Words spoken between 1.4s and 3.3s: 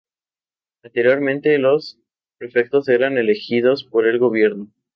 los prefectos eran